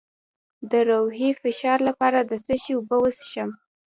د 0.71 0.73
روحي 0.89 1.29
فشار 1.41 1.79
لپاره 1.89 2.19
د 2.29 2.31
څه 2.45 2.53
شي 2.61 2.71
اوبه 2.75 2.97
وڅښم؟ 2.99 3.49